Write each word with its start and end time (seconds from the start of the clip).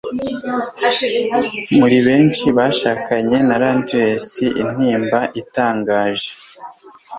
Muri 1.77 1.97
benshi 2.07 2.45
bashakanye 2.57 3.37
na 3.47 3.55
Londres 3.61 4.27
intimba 4.61 5.19
itangaje 5.41 6.29